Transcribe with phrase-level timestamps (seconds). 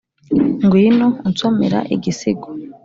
[0.65, 2.49] ngwino, unsomera igisigo,